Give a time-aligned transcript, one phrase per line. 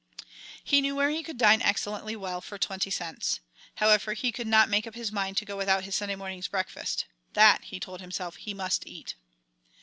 [0.63, 3.39] He knew where he could dine excellently well for twenty cents.
[3.75, 7.05] However, he could not make up his mind to go without his Sunday morning's breakfast.
[7.33, 9.13] That, he told himself, he must eat.